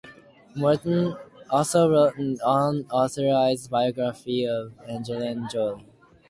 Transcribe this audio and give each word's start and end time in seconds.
Morton 0.55 1.15
also 1.51 1.87
wrote 1.87 2.17
an 2.17 2.39
unauthorized 2.43 3.69
biography 3.69 4.45
of 4.47 4.73
Angelina 4.89 5.47
Jolie. 5.47 5.85